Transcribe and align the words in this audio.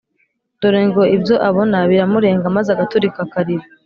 dore 0.59 0.81
ngo 0.89 1.01
ibyo 1.15 1.35
abona 1.49 1.77
biramurenga 1.89 2.55
maze 2.55 2.69
agaturika 2.71 3.17
akarira 3.25 3.65